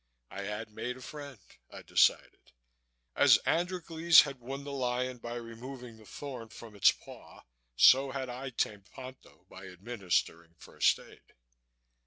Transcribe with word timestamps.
I 0.31 0.41
had 0.41 0.71
made 0.71 0.97
a 0.97 1.01
friend, 1.03 1.37
I 1.69 1.83
decided. 1.83 2.53
As 3.15 3.37
Androcles 3.45 4.21
had 4.21 4.39
won 4.39 4.63
the 4.63 4.71
lion 4.71 5.19
by 5.19 5.35
removing 5.35 5.97
the 5.97 6.07
thorn 6.07 6.49
from 6.49 6.75
its 6.75 6.91
paw, 6.91 7.43
so 7.75 8.09
had 8.09 8.27
I 8.27 8.49
tamed 8.49 8.89
Ponto 8.89 9.45
by 9.47 9.67
administering 9.67 10.55
first 10.57 10.97
aid. 10.99 11.35